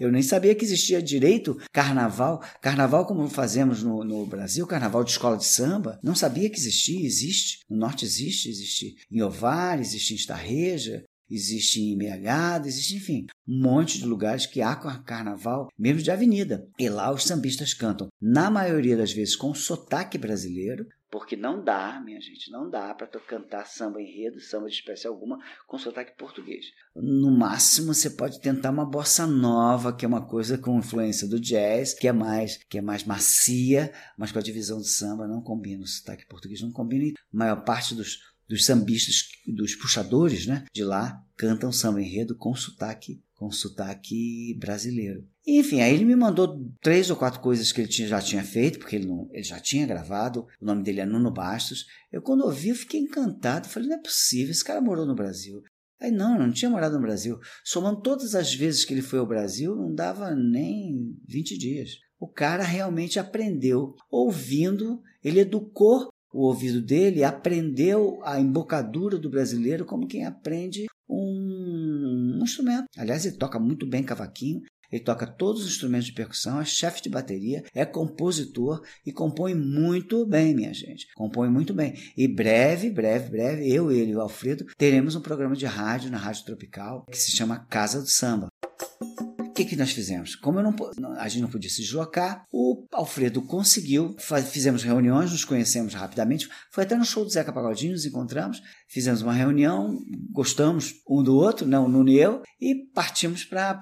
Eu 0.00 0.10
nem 0.10 0.22
sabia 0.22 0.54
que 0.54 0.64
existia 0.64 1.02
direito 1.02 1.56
carnaval. 1.72 2.42
Carnaval 2.60 3.06
como 3.06 3.28
fazemos 3.28 3.82
no, 3.82 4.02
no, 4.04 4.26
Brasil, 4.26 4.66
carnaval 4.66 5.04
de 5.04 5.10
escola 5.10 5.36
de 5.36 5.44
samba. 5.44 5.98
Não 6.02 6.14
sabia 6.14 6.50
que 6.50 6.58
existia, 6.58 7.04
existe. 7.04 7.60
No 7.68 7.76
norte 7.76 8.04
existe, 8.04 8.48
existe 8.48 8.96
em 9.10 9.22
Ovar, 9.22 9.80
existe 9.80 10.12
em 10.12 10.16
Estarreja, 10.16 11.04
existe 11.30 11.80
em 11.80 11.96
Mealhada, 11.96 12.68
existe, 12.68 12.96
enfim, 12.96 13.26
um 13.46 13.60
monte 13.62 13.98
de 13.98 14.06
lugares 14.06 14.46
que 14.46 14.60
há 14.60 14.74
carnaval, 14.74 15.68
mesmo 15.78 16.02
de 16.02 16.10
avenida. 16.10 16.66
E 16.78 16.88
lá 16.88 17.12
os 17.12 17.24
sambistas 17.24 17.74
cantam, 17.74 18.08
na 18.20 18.50
maioria 18.50 18.96
das 18.96 19.12
vezes, 19.12 19.36
com 19.36 19.54
sotaque 19.54 20.18
brasileiro, 20.18 20.86
porque 21.14 21.36
não 21.36 21.62
dá, 21.62 22.02
minha 22.04 22.20
gente, 22.20 22.50
não 22.50 22.68
dá 22.68 22.92
para 22.92 23.06
cantar 23.06 23.68
samba 23.68 24.02
enredo, 24.02 24.40
samba 24.40 24.66
de 24.66 24.74
espécie 24.74 25.06
alguma, 25.06 25.38
com 25.64 25.78
sotaque 25.78 26.16
português. 26.18 26.66
No 26.92 27.30
máximo, 27.30 27.94
você 27.94 28.10
pode 28.10 28.40
tentar 28.40 28.70
uma 28.70 28.84
bossa 28.84 29.24
nova, 29.24 29.94
que 29.94 30.04
é 30.04 30.08
uma 30.08 30.26
coisa 30.26 30.58
com 30.58 30.76
influência 30.76 31.28
do 31.28 31.38
jazz, 31.38 31.94
que 31.94 32.08
é 32.08 32.12
mais, 32.12 32.56
que 32.68 32.78
é 32.78 32.82
mais 32.82 33.04
macia, 33.04 33.92
mas 34.18 34.32
com 34.32 34.40
a 34.40 34.42
divisão 34.42 34.80
de 34.80 34.88
samba 34.88 35.28
não 35.28 35.40
combina. 35.40 35.84
O 35.84 35.86
sotaque 35.86 36.26
português 36.26 36.60
não 36.62 36.72
combina. 36.72 37.04
E 37.04 37.10
a 37.10 37.14
maior 37.30 37.62
parte 37.64 37.94
dos 37.94 38.33
dos 38.48 38.64
sambistas, 38.64 39.28
dos 39.46 39.74
puxadores 39.74 40.46
né, 40.46 40.64
de 40.72 40.84
lá, 40.84 41.22
cantam 41.36 41.72
samba 41.72 42.00
enredo 42.00 42.36
com 42.36 42.54
sotaque, 42.54 43.22
com 43.34 43.50
sotaque 43.50 44.56
brasileiro. 44.58 45.26
Enfim, 45.46 45.80
aí 45.80 45.92
ele 45.92 46.04
me 46.04 46.16
mandou 46.16 46.58
três 46.80 47.10
ou 47.10 47.16
quatro 47.16 47.40
coisas 47.40 47.70
que 47.70 47.80
ele 47.80 47.88
tinha, 47.88 48.08
já 48.08 48.20
tinha 48.20 48.42
feito, 48.42 48.78
porque 48.78 48.96
ele, 48.96 49.06
não, 49.06 49.28
ele 49.30 49.42
já 49.42 49.60
tinha 49.60 49.86
gravado. 49.86 50.46
O 50.60 50.64
nome 50.64 50.82
dele 50.82 51.00
é 51.00 51.06
Nuno 51.06 51.30
Bastos. 51.30 51.84
Eu, 52.10 52.22
quando 52.22 52.44
ouvi, 52.44 52.70
eu 52.70 52.76
fiquei 52.76 53.00
encantado. 53.00 53.68
Falei, 53.68 53.88
não 53.88 53.96
é 53.96 54.02
possível, 54.02 54.52
esse 54.52 54.64
cara 54.64 54.80
morou 54.80 55.04
no 55.04 55.14
Brasil. 55.14 55.62
Aí, 56.00 56.10
não, 56.10 56.38
não 56.38 56.50
tinha 56.50 56.70
morado 56.70 56.94
no 56.94 57.02
Brasil. 57.02 57.38
Somando 57.62 58.00
todas 58.00 58.34
as 58.34 58.54
vezes 58.54 58.84
que 58.84 58.94
ele 58.94 59.02
foi 59.02 59.18
ao 59.18 59.26
Brasil, 59.26 59.76
não 59.76 59.94
dava 59.94 60.34
nem 60.34 61.14
20 61.28 61.58
dias. 61.58 61.90
O 62.18 62.26
cara 62.26 62.62
realmente 62.62 63.18
aprendeu 63.18 63.94
ouvindo, 64.10 65.02
ele 65.22 65.40
educou 65.40 66.08
o 66.34 66.46
ouvido 66.48 66.82
dele, 66.82 67.22
aprendeu 67.22 68.18
a 68.24 68.40
embocadura 68.40 69.16
do 69.16 69.30
brasileiro 69.30 69.84
como 69.84 70.08
quem 70.08 70.26
aprende 70.26 70.86
um, 71.08 72.38
um 72.40 72.42
instrumento. 72.42 72.86
Aliás, 72.98 73.24
ele 73.24 73.36
toca 73.36 73.58
muito 73.60 73.86
bem 73.86 74.02
cavaquinho, 74.02 74.60
ele 74.90 75.02
toca 75.02 75.26
todos 75.26 75.62
os 75.62 75.68
instrumentos 75.68 76.06
de 76.06 76.12
percussão, 76.12 76.60
é 76.60 76.64
chefe 76.64 77.02
de 77.02 77.08
bateria, 77.08 77.62
é 77.72 77.84
compositor 77.84 78.82
e 79.06 79.12
compõe 79.12 79.54
muito 79.54 80.26
bem, 80.26 80.54
minha 80.54 80.74
gente. 80.74 81.06
Compõe 81.14 81.48
muito 81.48 81.72
bem. 81.72 81.94
E 82.16 82.26
breve, 82.26 82.90
breve, 82.90 83.30
breve, 83.30 83.72
eu, 83.72 83.92
ele 83.92 84.10
e 84.10 84.16
o 84.16 84.20
Alfredo 84.20 84.66
teremos 84.76 85.14
um 85.14 85.20
programa 85.20 85.54
de 85.54 85.66
rádio 85.66 86.10
na 86.10 86.18
Rádio 86.18 86.44
Tropical 86.44 87.04
que 87.10 87.16
se 87.16 87.30
chama 87.36 87.64
Casa 87.66 88.00
do 88.00 88.08
Samba. 88.08 88.48
Que, 89.54 89.64
que 89.64 89.76
nós 89.76 89.92
fizemos? 89.92 90.34
Como 90.34 90.60
não, 90.60 90.74
a 91.16 91.28
gente 91.28 91.42
não 91.42 91.48
podia 91.48 91.70
se 91.70 91.80
deslocar, 91.80 92.44
o 92.52 92.86
Alfredo 92.92 93.40
conseguiu, 93.42 94.16
fizemos 94.50 94.82
reuniões, 94.82 95.30
nos 95.30 95.44
conhecemos 95.44 95.94
rapidamente, 95.94 96.48
foi 96.72 96.84
até 96.84 96.96
no 96.96 97.04
show 97.04 97.24
do 97.24 97.30
Zeca 97.30 97.52
Pagodinho, 97.52 97.92
nos 97.92 98.04
encontramos, 98.04 98.60
fizemos 98.88 99.22
uma 99.22 99.32
reunião, 99.32 99.96
gostamos 100.32 100.94
um 101.08 101.22
do 101.22 101.36
outro, 101.36 101.66
não, 101.66 101.88
Nuno 101.88 102.10
e 102.10 102.18
eu, 102.18 102.42
e 102.60 102.74
partimos 102.92 103.44
para 103.44 103.74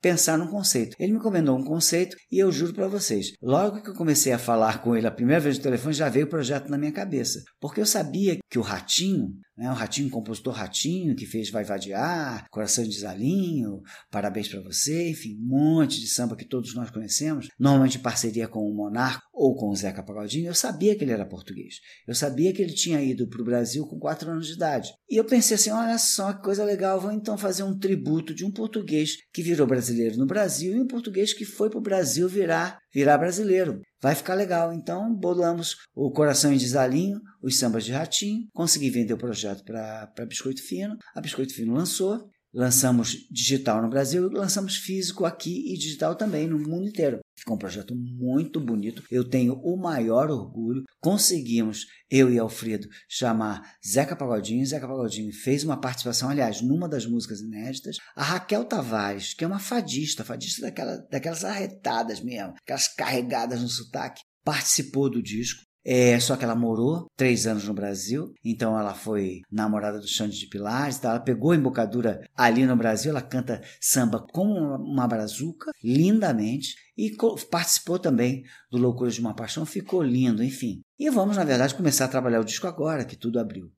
pensar 0.00 0.38
num 0.38 0.46
conceito. 0.46 0.96
Ele 1.00 1.12
me 1.12 1.18
encomendou 1.18 1.58
um 1.58 1.64
conceito 1.64 2.16
e 2.30 2.38
eu 2.38 2.52
juro 2.52 2.72
para 2.72 2.86
vocês, 2.86 3.32
logo 3.42 3.82
que 3.82 3.90
eu 3.90 3.94
comecei 3.94 4.32
a 4.32 4.38
falar 4.38 4.80
com 4.80 4.94
ele 4.96 5.06
a 5.06 5.10
primeira 5.10 5.40
vez 5.40 5.56
no 5.56 5.62
telefone, 5.64 5.94
já 5.94 6.08
veio 6.08 6.26
o 6.26 6.30
projeto 6.30 6.68
na 6.68 6.78
minha 6.78 6.92
cabeça. 6.92 7.42
Porque 7.60 7.80
eu 7.80 7.86
sabia 7.86 8.38
que 8.48 8.58
o 8.58 8.62
Ratinho, 8.62 9.34
né, 9.56 9.70
o 9.70 9.74
Ratinho, 9.74 10.08
o 10.08 10.10
compositor 10.10 10.54
Ratinho, 10.54 11.14
que 11.16 11.26
fez 11.26 11.50
Vai 11.50 11.64
Vadiar, 11.64 12.46
Coração 12.50 12.84
de 12.84 12.98
Zalinho, 12.98 13.80
Parabéns 14.10 14.48
para 14.48 14.60
Você, 14.60 15.10
enfim, 15.10 15.36
um 15.40 15.48
monte 15.48 16.00
de 16.00 16.08
samba 16.08 16.36
que 16.36 16.44
todos 16.44 16.74
nós 16.74 16.90
conhecemos, 16.90 17.48
normalmente 17.58 17.98
em 17.98 18.02
parceria 18.02 18.48
com 18.48 18.60
o 18.60 18.74
Monarco 18.74 19.22
ou 19.32 19.54
com 19.54 19.68
o 19.70 19.76
Zeca 19.76 20.02
Pagodinho, 20.02 20.48
eu 20.48 20.54
sabia 20.54 20.96
que 20.96 21.04
ele 21.04 21.12
era 21.12 21.26
português. 21.26 21.76
Eu 22.06 22.14
sabia 22.14 22.52
que 22.52 22.62
ele 22.62 22.72
tinha 22.72 23.02
ido 23.02 23.28
para 23.28 23.42
o 23.42 23.44
Brasil 23.44 23.86
com 23.86 23.98
quatro 23.98 24.30
anos 24.30 24.46
de 24.46 24.54
idade. 24.54 24.90
E 25.10 25.16
eu 25.16 25.24
pensei 25.24 25.56
assim, 25.56 25.70
olha 25.70 25.98
só 25.98 26.32
que 26.32 26.42
coisa 26.42 26.64
legal, 26.64 27.00
vou 27.00 27.12
então 27.12 27.36
fazer 27.36 27.62
um 27.62 27.78
tributo 27.78 28.34
de 28.34 28.44
um 28.44 28.50
português 28.50 29.16
que 29.32 29.42
virou 29.42 29.66
brasileiro 29.66 29.86
brasileiro 29.86 30.18
no 30.18 30.26
Brasil 30.26 30.76
e 30.76 30.80
um 30.80 30.86
português 30.86 31.32
que 31.32 31.44
foi 31.44 31.70
para 31.70 31.78
o 31.78 31.82
Brasil 31.82 32.28
virar, 32.28 32.78
virar 32.92 33.18
brasileiro. 33.18 33.80
Vai 34.00 34.14
ficar 34.14 34.34
legal. 34.34 34.72
Então, 34.72 35.14
bolamos 35.14 35.76
o 35.94 36.10
Coração 36.10 36.52
em 36.52 36.58
Desalinho, 36.58 37.20
os 37.42 37.58
sambas 37.58 37.84
de 37.84 37.92
ratinho, 37.92 38.46
consegui 38.52 38.90
vender 38.90 39.14
o 39.14 39.18
projeto 39.18 39.64
para 39.64 40.26
Biscoito 40.26 40.62
Fino, 40.62 40.96
a 41.14 41.20
Biscoito 41.20 41.54
Fino 41.54 41.74
lançou, 41.74 42.28
lançamos 42.56 43.28
digital 43.30 43.82
no 43.82 43.90
Brasil, 43.90 44.30
lançamos 44.30 44.76
físico 44.76 45.26
aqui 45.26 45.72
e 45.72 45.76
digital 45.76 46.16
também 46.16 46.48
no 46.48 46.58
mundo 46.58 46.88
inteiro. 46.88 47.20
Ficou 47.38 47.54
um 47.54 47.58
projeto 47.58 47.94
muito 47.94 48.58
bonito. 48.58 49.02
Eu 49.10 49.28
tenho 49.28 49.60
o 49.62 49.76
maior 49.76 50.30
orgulho. 50.30 50.82
Conseguimos, 50.98 51.86
eu 52.10 52.32
e 52.32 52.38
Alfredo, 52.38 52.88
chamar 53.06 53.76
Zeca 53.86 54.16
Pagodinho. 54.16 54.64
Zeca 54.64 54.88
Pagodinho 54.88 55.30
fez 55.32 55.62
uma 55.62 55.78
participação, 55.78 56.30
aliás, 56.30 56.62
numa 56.62 56.88
das 56.88 57.04
músicas 57.04 57.40
inéditas. 57.40 57.98
A 58.16 58.24
Raquel 58.24 58.64
Tavares, 58.64 59.34
que 59.34 59.44
é 59.44 59.46
uma 59.46 59.58
fadista, 59.58 60.24
fadista 60.24 60.62
daquela, 60.62 60.96
daquelas 61.10 61.44
arretadas 61.44 62.20
mesmo, 62.20 62.54
aquelas 62.62 62.88
carregadas 62.88 63.60
no 63.60 63.68
sotaque, 63.68 64.22
participou 64.42 65.10
do 65.10 65.22
disco. 65.22 65.62
É, 65.88 66.18
só 66.18 66.36
que 66.36 66.42
ela 66.42 66.56
morou 66.56 67.06
três 67.16 67.46
anos 67.46 67.68
no 67.68 67.72
Brasil, 67.72 68.34
então 68.44 68.76
ela 68.76 68.92
foi 68.92 69.42
namorada 69.48 70.00
do 70.00 70.08
Xande 70.08 70.36
de 70.36 70.48
Pilares, 70.48 70.98
tá? 70.98 71.10
ela 71.10 71.20
pegou 71.20 71.52
a 71.52 71.56
embocadura 71.56 72.28
ali 72.36 72.66
no 72.66 72.74
Brasil, 72.74 73.12
ela 73.12 73.22
canta 73.22 73.62
samba 73.80 74.26
como 74.32 74.52
uma 74.82 75.06
brazuca, 75.06 75.70
lindamente, 75.84 76.74
e 76.98 77.14
participou 77.48 78.00
também 78.00 78.42
do 78.68 78.78
Loucuras 78.78 79.14
de 79.14 79.20
uma 79.20 79.36
Paixão, 79.36 79.64
ficou 79.64 80.02
lindo, 80.02 80.42
enfim. 80.42 80.80
E 80.98 81.08
vamos, 81.08 81.36
na 81.36 81.44
verdade, 81.44 81.76
começar 81.76 82.06
a 82.06 82.08
trabalhar 82.08 82.40
o 82.40 82.44
disco 82.44 82.66
agora, 82.66 83.04
que 83.04 83.14
tudo 83.14 83.38
abriu. 83.38 83.70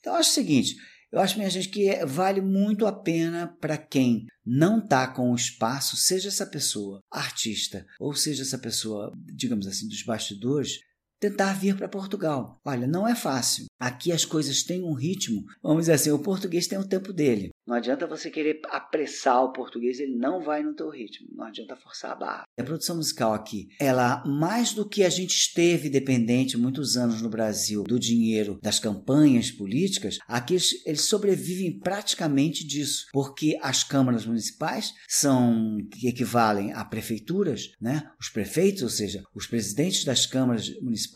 Então, 0.00 0.14
acho 0.14 0.30
o 0.30 0.32
seguinte, 0.32 0.76
eu 1.10 1.20
acho, 1.20 1.38
minha 1.38 1.48
gente, 1.48 1.68
que 1.68 2.04
vale 2.04 2.40
muito 2.40 2.86
a 2.86 2.92
pena 2.92 3.56
para 3.60 3.78
quem 3.78 4.26
não 4.44 4.78
está 4.78 5.06
com 5.08 5.32
o 5.32 5.36
espaço, 5.36 5.96
seja 5.96 6.28
essa 6.28 6.46
pessoa 6.46 7.02
artista 7.10 7.86
ou 7.98 8.14
seja 8.14 8.42
essa 8.42 8.58
pessoa, 8.58 9.12
digamos 9.26 9.66
assim, 9.66 9.88
dos 9.88 10.02
bastidores, 10.02 10.80
tentar 11.20 11.52
vir 11.54 11.76
para 11.76 11.88
Portugal. 11.88 12.60
Olha, 12.64 12.86
não 12.86 13.06
é 13.06 13.14
fácil. 13.14 13.66
Aqui 13.78 14.12
as 14.12 14.24
coisas 14.24 14.62
têm 14.62 14.82
um 14.82 14.94
ritmo. 14.94 15.44
Vamos 15.62 15.82
dizer 15.82 15.92
assim, 15.92 16.10
o 16.10 16.18
português 16.18 16.66
tem 16.66 16.78
o 16.78 16.88
tempo 16.88 17.12
dele. 17.12 17.50
Não 17.66 17.76
adianta 17.76 18.06
você 18.06 18.30
querer 18.30 18.60
apressar 18.70 19.44
o 19.44 19.52
português, 19.52 20.00
ele 20.00 20.16
não 20.16 20.40
vai 20.40 20.62
no 20.62 20.74
teu 20.74 20.88
ritmo. 20.88 21.28
Não 21.32 21.44
adianta 21.44 21.76
forçar 21.76 22.12
a 22.12 22.14
barra. 22.14 22.42
A 22.58 22.64
produção 22.64 22.96
musical 22.96 23.34
aqui, 23.34 23.68
ela 23.78 24.24
mais 24.24 24.72
do 24.72 24.88
que 24.88 25.04
a 25.04 25.10
gente 25.10 25.34
esteve 25.34 25.90
dependente 25.90 26.56
muitos 26.56 26.96
anos 26.96 27.20
no 27.20 27.28
Brasil 27.28 27.84
do 27.84 27.98
dinheiro 27.98 28.58
das 28.62 28.78
campanhas 28.78 29.50
políticas, 29.50 30.18
aqui 30.26 30.56
eles, 30.86 31.02
sobrevivem 31.02 31.78
praticamente 31.78 32.66
disso, 32.66 33.06
porque 33.12 33.58
as 33.60 33.84
câmaras 33.84 34.24
municipais 34.24 34.94
são 35.06 35.76
que 35.92 36.08
equivalem 36.08 36.72
a 36.72 36.84
prefeituras, 36.84 37.72
né? 37.80 38.10
Os 38.18 38.30
prefeitos, 38.30 38.82
ou 38.82 38.88
seja, 38.88 39.22
os 39.34 39.46
presidentes 39.46 40.04
das 40.04 40.24
câmaras 40.24 40.70
municipais 40.80 41.07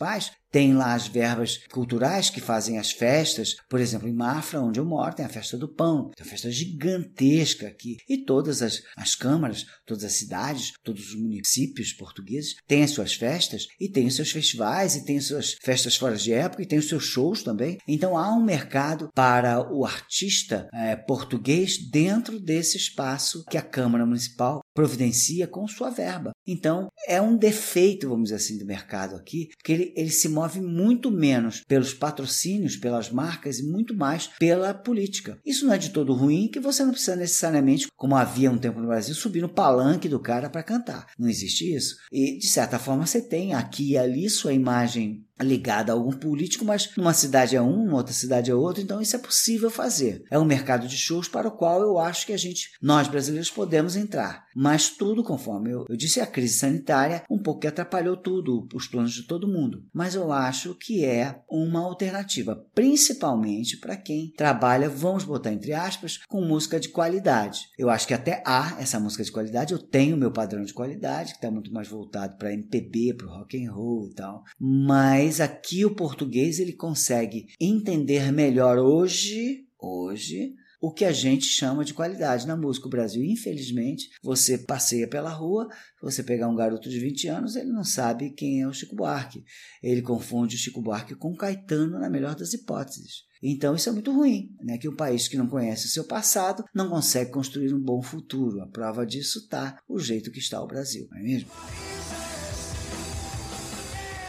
tem 0.53 0.75
lá 0.75 0.93
as 0.93 1.07
verbas 1.07 1.57
culturais 1.71 2.29
que 2.29 2.39
fazem 2.39 2.77
as 2.77 2.91
festas. 2.91 3.55
Por 3.67 3.79
exemplo, 3.79 4.07
em 4.07 4.13
Mafra, 4.13 4.61
onde 4.61 4.79
eu 4.79 4.85
moro, 4.85 5.15
tem 5.15 5.25
a 5.25 5.29
festa 5.29 5.57
do 5.57 5.67
pão. 5.67 6.11
Tem 6.15 6.23
uma 6.23 6.29
festa 6.29 6.51
gigantesca 6.51 7.67
aqui. 7.67 7.97
E 8.07 8.23
todas 8.23 8.61
as, 8.61 8.79
as 8.95 9.15
câmaras, 9.15 9.65
todas 9.83 10.03
as 10.03 10.13
cidades, 10.13 10.73
todos 10.83 11.07
os 11.09 11.15
municípios 11.15 11.91
portugueses 11.91 12.53
têm 12.67 12.83
as 12.83 12.91
suas 12.91 13.15
festas 13.15 13.65
e 13.81 13.89
têm 13.89 14.05
os 14.05 14.15
seus 14.15 14.29
festivais 14.29 14.95
e 14.95 15.03
têm 15.03 15.17
as 15.17 15.25
suas 15.25 15.55
festas 15.59 15.95
fora 15.95 16.15
de 16.15 16.31
época 16.31 16.61
e 16.61 16.67
têm 16.67 16.77
os 16.77 16.87
seus 16.87 17.03
shows 17.03 17.41
também. 17.41 17.79
Então 17.87 18.15
há 18.15 18.31
um 18.31 18.43
mercado 18.43 19.09
para 19.15 19.59
o 19.73 19.83
artista 19.83 20.69
é, 20.71 20.95
português 20.95 21.79
dentro 21.89 22.39
desse 22.39 22.77
espaço 22.77 23.43
que 23.49 23.57
a 23.57 23.61
Câmara 23.61 24.05
Municipal 24.05 24.62
providencia 24.73 25.47
com 25.47 25.67
sua 25.67 25.89
verba. 25.89 26.31
Então, 26.45 26.87
é 27.07 27.21
um 27.21 27.37
defeito, 27.37 28.09
vamos 28.09 28.25
dizer 28.25 28.35
assim, 28.35 28.57
do 28.57 28.65
mercado 28.65 29.15
aqui, 29.15 29.49
porque 29.57 29.71
ele, 29.71 29.93
ele 29.95 30.09
se 30.09 30.27
move 30.27 30.59
muito 30.61 31.11
menos 31.11 31.61
pelos 31.67 31.93
patrocínios, 31.93 32.75
pelas 32.75 33.09
marcas 33.09 33.59
e 33.59 33.63
muito 33.63 33.95
mais 33.95 34.27
pela 34.39 34.73
política. 34.73 35.37
Isso 35.45 35.65
não 35.65 35.73
é 35.73 35.77
de 35.77 35.89
todo 35.89 36.13
ruim, 36.13 36.47
que 36.47 36.59
você 36.59 36.83
não 36.83 36.91
precisa 36.91 37.15
necessariamente, 37.15 37.87
como 37.95 38.15
havia 38.15 38.51
um 38.51 38.57
tempo 38.57 38.79
no 38.79 38.87
Brasil, 38.87 39.15
subir 39.15 39.41
no 39.41 39.49
palanque 39.49 40.09
do 40.09 40.19
cara 40.19 40.49
para 40.49 40.63
cantar. 40.63 41.07
Não 41.17 41.29
existe 41.29 41.73
isso. 41.73 41.95
E, 42.11 42.37
de 42.37 42.47
certa 42.47 42.79
forma, 42.79 43.05
você 43.05 43.21
tem 43.21 43.53
aqui 43.53 43.91
e 43.91 43.97
ali 43.97 44.29
sua 44.29 44.53
imagem 44.53 45.25
ligada 45.41 45.91
a 45.91 45.95
algum 45.95 46.11
político, 46.11 46.63
mas 46.63 46.89
numa 46.95 47.13
cidade 47.13 47.55
é 47.55 47.61
um, 47.61 47.85
numa 47.85 47.97
outra 47.97 48.13
cidade 48.13 48.51
é 48.51 48.55
outro, 48.55 48.81
então 48.81 49.01
isso 49.01 49.15
é 49.15 49.19
possível 49.19 49.69
fazer. 49.69 50.23
É 50.31 50.37
um 50.37 50.45
mercado 50.45 50.87
de 50.87 50.97
shows 50.97 51.27
para 51.27 51.47
o 51.47 51.51
qual 51.51 51.81
eu 51.81 51.97
acho 51.97 52.25
que 52.25 52.33
a 52.33 52.37
gente, 52.37 52.69
nós 52.81 53.07
brasileiros, 53.07 53.49
podemos 53.49 53.95
entrar. 53.95 54.45
Mas 54.63 54.91
tudo 54.91 55.25
conforme 55.25 55.71
eu, 55.71 55.85
eu 55.89 55.97
disse, 55.97 56.21
a 56.21 56.25
crise 56.25 56.53
sanitária 56.53 57.25
um 57.29 57.37
pouco 57.37 57.59
que 57.59 57.67
atrapalhou 57.67 58.15
tudo, 58.15 58.65
os 58.73 58.87
planos 58.87 59.11
de 59.11 59.27
todo 59.27 59.45
mundo. 59.45 59.83
Mas 59.93 60.15
eu 60.15 60.31
acho 60.31 60.73
que 60.75 61.03
é 61.03 61.43
uma 61.49 61.81
alternativa, 61.81 62.55
principalmente 62.73 63.75
para 63.75 63.97
quem 63.97 64.31
trabalha, 64.37 64.87
vamos 64.87 65.25
botar 65.25 65.51
entre 65.51 65.73
aspas, 65.73 66.19
com 66.29 66.39
música 66.39 66.79
de 66.79 66.87
qualidade. 66.87 67.67
Eu 67.77 67.89
acho 67.89 68.07
que 68.07 68.13
até 68.13 68.41
há 68.47 68.77
essa 68.79 69.01
música 69.01 69.25
de 69.25 69.33
qualidade, 69.33 69.73
eu 69.73 69.79
tenho 69.79 70.15
meu 70.15 70.31
padrão 70.31 70.63
de 70.63 70.73
qualidade, 70.73 71.31
que 71.31 71.39
está 71.39 71.51
muito 71.51 71.73
mais 71.73 71.89
voltado 71.89 72.37
para 72.37 72.53
MPB, 72.53 73.15
para 73.15 73.27
rock 73.27 73.65
and 73.65 73.69
roll 73.69 74.07
e 74.07 74.13
tal, 74.13 74.45
mas 74.57 75.41
aqui 75.41 75.83
o 75.83 75.93
português 75.93 76.59
ele 76.59 76.71
consegue 76.71 77.47
entender 77.59 78.31
melhor 78.31 78.77
hoje, 78.77 79.67
hoje, 79.77 80.55
o 80.83 80.91
que 80.91 81.05
a 81.05 81.13
gente 81.13 81.45
chama 81.45 81.85
de 81.85 81.93
qualidade 81.93 82.45
na 82.45 82.57
música. 82.57 82.87
O 82.87 82.89
Brasil, 82.89 83.23
infelizmente, 83.23 84.09
você 84.21 84.57
passeia 84.57 85.07
pela 85.07 85.29
rua, 85.29 85.69
você 86.01 86.21
pegar 86.21 86.49
um 86.49 86.55
garoto 86.55 86.89
de 86.89 86.99
20 86.99 87.29
anos, 87.29 87.55
ele 87.55 87.71
não 87.71 87.85
sabe 87.85 88.31
quem 88.31 88.61
é 88.61 88.67
o 88.67 88.73
Chico 88.73 88.93
Buarque. 88.93 89.45
Ele 89.81 90.01
confunde 90.01 90.57
o 90.57 90.59
Chico 90.59 90.81
Buarque 90.81 91.15
com 91.15 91.33
Caetano, 91.37 91.97
na 92.01 92.09
melhor 92.09 92.35
das 92.35 92.51
hipóteses. 92.53 93.23
Então 93.41 93.73
isso 93.73 93.87
é 93.87 93.93
muito 93.93 94.11
ruim, 94.11 94.53
né? 94.61 94.77
que 94.77 94.89
um 94.89 94.95
país 94.95 95.29
que 95.29 95.37
não 95.37 95.47
conhece 95.47 95.85
o 95.85 95.89
seu 95.89 96.03
passado 96.03 96.65
não 96.75 96.89
consegue 96.89 97.31
construir 97.31 97.73
um 97.73 97.81
bom 97.81 98.01
futuro. 98.01 98.61
A 98.61 98.67
prova 98.67 99.05
disso 99.05 99.39
está 99.39 99.79
o 99.87 99.97
jeito 99.97 100.31
que 100.31 100.39
está 100.39 100.61
o 100.61 100.67
Brasil, 100.67 101.07
não 101.09 101.17
é 101.17 101.23
mesmo? 101.23 101.49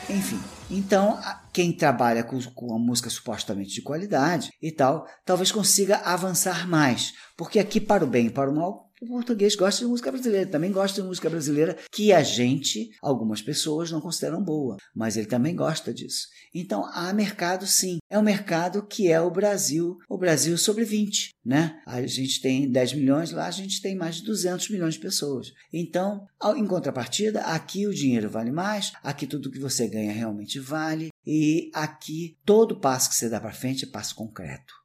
Enfim, 0.08 0.38
então 0.70 1.18
quem 1.52 1.72
trabalha 1.72 2.24
com, 2.24 2.40
com 2.52 2.74
a 2.74 2.78
música 2.78 3.10
supostamente 3.10 3.74
de 3.74 3.82
qualidade 3.82 4.50
e 4.60 4.72
tal, 4.72 5.06
talvez 5.24 5.52
consiga 5.52 5.98
avançar 5.98 6.68
mais, 6.68 7.12
porque 7.36 7.58
aqui 7.58 7.80
para 7.80 8.04
o 8.04 8.08
bem 8.08 8.26
e 8.26 8.30
para 8.30 8.50
o 8.50 8.54
mal 8.54 8.90
O 9.04 9.06
português 9.06 9.54
gosta 9.54 9.84
de 9.84 9.86
música 9.86 10.10
brasileira, 10.10 10.50
também 10.50 10.72
gosta 10.72 11.02
de 11.02 11.06
música 11.06 11.28
brasileira 11.28 11.76
que 11.92 12.10
a 12.10 12.22
gente, 12.22 12.88
algumas 13.02 13.42
pessoas, 13.42 13.90
não 13.90 14.00
consideram 14.00 14.42
boa, 14.42 14.78
mas 14.96 15.18
ele 15.18 15.26
também 15.26 15.54
gosta 15.54 15.92
disso. 15.92 16.26
Então 16.54 16.86
há 16.86 17.12
mercado 17.12 17.66
sim. 17.66 17.98
É 18.08 18.18
um 18.18 18.22
mercado 18.22 18.86
que 18.86 19.12
é 19.12 19.20
o 19.20 19.30
Brasil, 19.30 19.98
o 20.08 20.16
Brasil 20.16 20.56
sobre 20.56 20.84
20, 20.84 21.34
né? 21.44 21.82
A 21.84 22.00
gente 22.06 22.40
tem 22.40 22.70
10 22.70 22.94
milhões, 22.94 23.30
lá 23.30 23.46
a 23.46 23.50
gente 23.50 23.82
tem 23.82 23.94
mais 23.94 24.16
de 24.16 24.24
200 24.24 24.70
milhões 24.70 24.94
de 24.94 25.00
pessoas. 25.00 25.52
Então, 25.70 26.26
em 26.56 26.66
contrapartida, 26.66 27.42
aqui 27.42 27.86
o 27.86 27.92
dinheiro 27.92 28.30
vale 28.30 28.50
mais, 28.50 28.92
aqui 29.02 29.26
tudo 29.26 29.50
que 29.50 29.60
você 29.60 29.86
ganha 29.86 30.12
realmente 30.12 30.58
vale, 30.58 31.10
e 31.26 31.70
aqui 31.74 32.38
todo 32.42 32.80
passo 32.80 33.10
que 33.10 33.16
você 33.16 33.28
dá 33.28 33.38
para 33.38 33.52
frente 33.52 33.84
é 33.84 33.88
passo 33.88 34.14
concreto. 34.14 34.82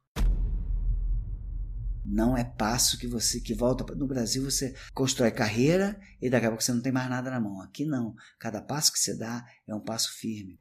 Não 2.10 2.36
é 2.36 2.42
passo 2.42 2.98
que 2.98 3.06
você 3.06 3.40
que 3.40 3.54
volta 3.54 3.94
no 3.94 4.04
Brasil 4.04 4.42
você 4.42 4.74
constrói 4.92 5.30
carreira 5.30 5.96
e 6.20 6.28
daqui 6.28 6.46
a 6.46 6.48
pouco 6.48 6.62
você 6.62 6.72
não 6.72 6.82
tem 6.82 6.90
mais 6.90 7.08
nada 7.08 7.30
na 7.30 7.40
mão. 7.40 7.62
Aqui 7.62 7.84
não. 7.84 8.16
Cada 8.36 8.60
passo 8.60 8.92
que 8.92 8.98
você 8.98 9.16
dá 9.16 9.46
é 9.68 9.72
um 9.72 9.80
passo 9.80 10.12
firme. 10.18 10.58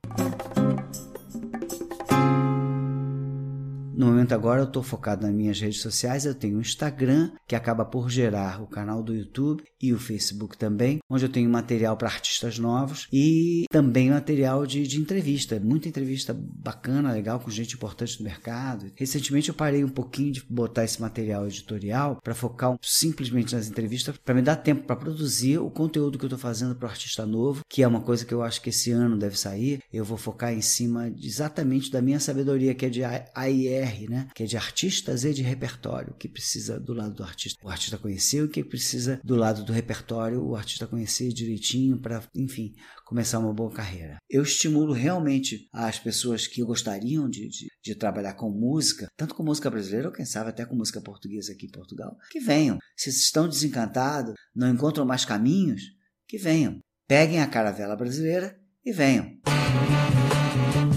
No 4.00 4.06
momento 4.06 4.32
agora 4.32 4.62
eu 4.62 4.66
estou 4.66 4.82
focado 4.82 5.28
nas 5.28 5.36
minhas 5.36 5.60
redes 5.60 5.82
sociais. 5.82 6.24
Eu 6.24 6.34
tenho 6.34 6.58
o 6.58 6.62
Instagram, 6.62 7.32
que 7.46 7.54
acaba 7.54 7.84
por 7.84 8.10
gerar 8.10 8.64
o 8.64 8.66
canal 8.66 9.04
do 9.04 9.14
YouTube 9.14 9.62
e 9.82 9.92
o 9.92 10.00
Facebook 10.00 10.58
também, 10.58 11.00
onde 11.10 11.26
eu 11.26 11.30
tenho 11.30 11.50
material 11.50 11.98
para 11.98 12.08
artistas 12.08 12.58
novos 12.58 13.10
e 13.12 13.66
também 13.70 14.10
material 14.10 14.66
de, 14.66 14.88
de 14.88 15.02
entrevista. 15.02 15.60
Muita 15.60 15.90
entrevista 15.90 16.34
bacana, 16.34 17.12
legal, 17.12 17.42
com 17.42 17.52
gente 17.52 17.76
importante 17.76 18.18
do 18.18 18.24
mercado. 18.24 18.90
Recentemente 18.96 19.50
eu 19.50 19.54
parei 19.56 19.84
um 19.84 19.90
pouquinho 19.90 20.32
de 20.32 20.46
botar 20.50 20.86
esse 20.86 21.02
material 21.02 21.46
editorial 21.46 22.22
para 22.24 22.34
focar 22.34 22.78
simplesmente 22.82 23.54
nas 23.54 23.68
entrevistas, 23.68 24.16
para 24.16 24.34
me 24.34 24.42
dar 24.42 24.56
tempo 24.56 24.84
para 24.84 24.96
produzir 24.96 25.58
o 25.58 25.70
conteúdo 25.70 26.18
que 26.18 26.24
eu 26.24 26.28
estou 26.28 26.40
fazendo 26.40 26.74
para 26.74 26.88
o 26.88 26.90
artista 26.90 27.26
novo, 27.26 27.66
que 27.68 27.84
é 27.84 27.88
uma 27.88 28.00
coisa 28.00 28.26
que 28.26 28.34
eu 28.34 28.42
acho 28.42 28.62
que 28.62 28.70
esse 28.70 28.92
ano 28.92 29.18
deve 29.18 29.38
sair. 29.38 29.82
Eu 29.92 30.06
vou 30.06 30.18
focar 30.18 30.54
em 30.54 30.62
cima 30.62 31.12
exatamente 31.22 31.92
da 31.92 32.02
minha 32.02 32.22
sabedoria, 32.22 32.74
que 32.74 32.86
é 32.86 32.90
de 32.90 33.04
AIR 33.04 33.89
né? 34.10 34.30
Que 34.36 34.44
é 34.44 34.46
de 34.46 34.58
artistas 34.58 35.24
e 35.24 35.34
de 35.34 35.42
repertório, 35.42 36.14
que 36.16 36.28
precisa 36.28 36.80
do 36.80 36.94
lado 36.94 37.16
do 37.16 37.24
artista. 37.24 37.60
O 37.64 37.70
artista 37.70 37.98
conhecer 37.98 38.44
o 38.44 38.50
que 38.50 38.64
precisa 38.64 39.20
do 39.24 39.36
lado 39.36 39.64
do 39.64 39.74
repertório, 39.74 40.44
o 40.44 40.56
artista 40.56 40.88
conhecer 40.88 41.30
direitinho 41.30 42.00
para, 42.00 42.24
enfim, 42.36 42.74
começar 43.06 43.40
uma 43.40 43.54
boa 43.54 43.72
carreira. 43.72 44.18
Eu 44.30 44.44
estimulo 44.44 44.94
realmente 44.94 45.68
as 45.74 46.00
pessoas 46.00 46.48
que 46.48 46.64
gostariam 46.64 47.30
de, 47.30 47.48
de, 47.48 47.68
de, 47.84 47.96
trabalhar 47.96 48.34
com 48.34 48.50
música, 48.50 49.08
tanto 49.18 49.36
com 49.36 49.44
música 49.44 49.70
brasileira 49.70 50.08
ou 50.08 50.14
quem 50.14 50.26
sabe 50.26 50.50
até 50.50 50.66
com 50.66 50.76
música 50.76 51.02
portuguesa 51.02 51.54
aqui 51.54 51.66
em 51.66 51.72
Portugal, 51.72 52.16
que 52.32 52.40
venham. 52.40 52.78
Se 52.96 53.10
estão 53.10 53.48
desencantados, 53.48 54.34
não 54.56 54.70
encontram 54.70 55.06
mais 55.06 55.26
caminhos, 55.26 55.82
que 56.28 56.38
venham. 56.38 56.80
Peguem 57.08 57.42
a 57.42 57.48
caravela 57.48 57.96
brasileira 57.96 58.56
e 58.86 58.92
venham. 58.92 59.40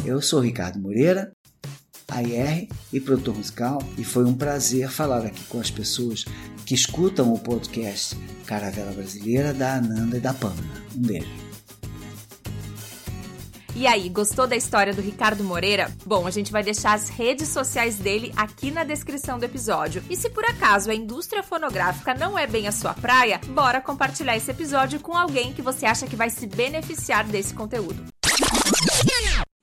Eu 0.04 0.20
sou 0.20 0.40
Ricardo 0.40 0.80
Moreira, 0.80 1.32
AIR 2.12 2.68
e 2.92 3.00
produtor 3.00 3.36
musical, 3.36 3.82
e 3.96 4.04
foi 4.04 4.24
um 4.24 4.34
prazer 4.34 4.90
falar 4.90 5.26
aqui 5.26 5.44
com 5.44 5.60
as 5.60 5.70
pessoas 5.70 6.24
que 6.64 6.74
escutam 6.74 7.32
o 7.32 7.38
podcast 7.38 8.16
Caravela 8.46 8.92
Brasileira 8.92 9.52
da 9.52 9.76
Ananda 9.76 10.16
e 10.16 10.20
da 10.20 10.32
Pamela. 10.34 10.82
Um 10.96 11.02
beijo. 11.02 11.52
E 13.74 13.86
aí, 13.86 14.10
gostou 14.10 14.46
da 14.46 14.54
história 14.54 14.92
do 14.92 15.00
Ricardo 15.00 15.42
Moreira? 15.42 15.90
Bom, 16.04 16.26
a 16.26 16.30
gente 16.30 16.52
vai 16.52 16.62
deixar 16.62 16.92
as 16.92 17.08
redes 17.08 17.48
sociais 17.48 17.96
dele 17.96 18.30
aqui 18.36 18.70
na 18.70 18.84
descrição 18.84 19.38
do 19.38 19.44
episódio. 19.44 20.04
E 20.10 20.16
se 20.16 20.28
por 20.28 20.44
acaso 20.44 20.90
a 20.90 20.94
indústria 20.94 21.42
fonográfica 21.42 22.12
não 22.12 22.38
é 22.38 22.46
bem 22.46 22.68
a 22.68 22.72
sua 22.72 22.92
praia, 22.92 23.40
bora 23.48 23.80
compartilhar 23.80 24.36
esse 24.36 24.50
episódio 24.50 25.00
com 25.00 25.16
alguém 25.16 25.54
que 25.54 25.62
você 25.62 25.86
acha 25.86 26.06
que 26.06 26.14
vai 26.14 26.28
se 26.28 26.46
beneficiar 26.46 27.24
desse 27.24 27.54
conteúdo. 27.54 28.04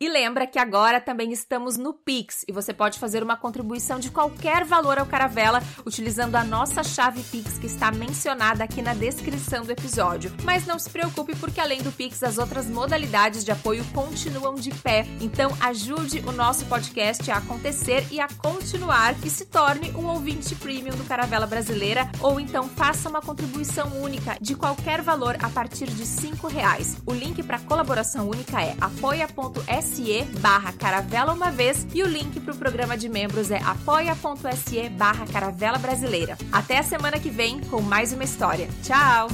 E 0.01 0.07
lembra 0.07 0.47
que 0.47 0.57
agora 0.57 1.01
também 1.01 1.33
estamos 1.33 1.75
no 1.75 1.93
Pix 1.93 2.45
e 2.47 2.53
você 2.53 2.73
pode 2.73 2.97
fazer 2.97 3.21
uma 3.21 3.35
contribuição 3.35 3.99
de 3.99 4.09
qualquer 4.09 4.63
valor 4.63 4.97
ao 4.97 5.05
Caravela 5.05 5.61
utilizando 5.85 6.37
a 6.37 6.43
nossa 6.43 6.81
chave 6.85 7.21
Pix 7.23 7.57
que 7.57 7.65
está 7.65 7.91
mencionada 7.91 8.63
aqui 8.63 8.81
na 8.81 8.93
descrição 8.93 9.65
do 9.65 9.71
episódio. 9.73 10.31
Mas 10.45 10.65
não 10.65 10.79
se 10.79 10.89
preocupe 10.89 11.35
porque 11.35 11.59
além 11.59 11.81
do 11.81 11.91
Pix 11.91 12.23
as 12.23 12.37
outras 12.37 12.67
modalidades 12.67 13.43
de 13.43 13.51
apoio 13.51 13.83
continuam 13.93 14.55
de 14.55 14.71
pé. 14.71 15.05
Então 15.19 15.51
ajude 15.59 16.19
o 16.25 16.31
nosso 16.31 16.65
podcast 16.67 17.29
a 17.29 17.35
acontecer 17.35 18.07
e 18.09 18.21
a 18.21 18.29
continuar 18.37 19.13
e 19.25 19.29
se 19.29 19.47
torne 19.47 19.91
um 19.97 20.05
ouvinte 20.05 20.55
premium 20.55 20.95
do 20.95 21.03
Caravela 21.03 21.45
Brasileira 21.45 22.09
ou 22.21 22.39
então 22.39 22.69
faça 22.69 23.09
uma 23.09 23.21
contribuição 23.21 24.01
única 24.01 24.37
de 24.39 24.55
qualquer 24.55 25.01
valor 25.01 25.35
a 25.43 25.49
partir 25.49 25.87
de 25.87 26.05
cinco 26.05 26.47
reais. 26.47 26.95
O 27.05 27.13
link 27.13 27.43
para 27.43 27.59
colaboração 27.59 28.29
única 28.29 28.63
é 28.63 28.77
apoia.se 28.79 29.88
apoia.se 29.89 30.23
barra 30.39 30.71
caravela 30.73 31.33
uma 31.33 31.51
vez 31.51 31.87
e 31.93 32.03
o 32.03 32.07
link 32.07 32.39
para 32.39 32.53
o 32.53 32.57
programa 32.57 32.95
de 32.95 33.09
membros 33.09 33.51
é 33.51 33.59
apoia.se 33.63 34.89
barra 34.89 35.25
caravela 35.25 35.77
brasileira. 35.77 36.37
Até 36.51 36.77
a 36.77 36.83
semana 36.83 37.19
que 37.19 37.29
vem 37.29 37.59
com 37.61 37.81
mais 37.81 38.13
uma 38.13 38.23
história. 38.23 38.67
Tchau! 38.83 39.27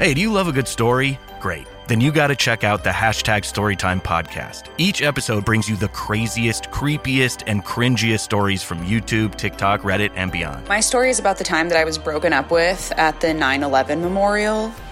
Hey, 0.00 0.14
do 0.14 0.20
you 0.20 0.32
love 0.32 0.48
a 0.48 0.52
good 0.52 0.68
story? 0.68 1.18
Great. 1.40 1.66
Then 1.86 2.00
you 2.00 2.12
got 2.12 2.28
to 2.28 2.36
check 2.36 2.64
out 2.64 2.82
the 2.82 2.90
hashtag 2.90 3.44
Storytime 3.44 4.00
podcast. 4.00 4.68
Each 4.78 5.02
episode 5.02 5.44
brings 5.44 5.68
you 5.68 5.76
the 5.76 5.88
craziest, 5.88 6.70
creepiest, 6.70 7.42
and 7.46 7.64
cringiest 7.64 8.20
stories 8.20 8.62
from 8.62 8.78
YouTube, 8.84 9.36
TikTok, 9.36 9.82
Reddit, 9.82 10.10
and 10.16 10.32
beyond. 10.32 10.66
My 10.68 10.80
story 10.80 11.10
is 11.10 11.18
about 11.18 11.38
the 11.38 11.44
time 11.44 11.68
that 11.68 11.78
I 11.78 11.84
was 11.84 11.98
broken 11.98 12.32
up 12.32 12.50
with 12.50 12.92
at 12.96 13.20
the 13.20 13.34
9 13.34 13.62
11 13.62 14.00
memorial 14.00 14.72